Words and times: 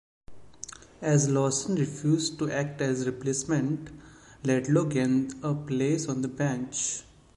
As 1.03 1.29
Lawson 1.29 1.75
refused 1.75 2.39
to 2.39 2.49
act 2.51 2.81
as 2.81 3.05
replacement, 3.05 3.91
Laidlaw 4.41 4.85
gained 4.85 5.35
a 5.43 5.53
place 5.53 6.07
on 6.09 6.23
the 6.23 6.27
bench. 6.27 7.03